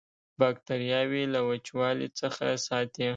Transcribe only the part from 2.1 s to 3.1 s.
څخه ساتي.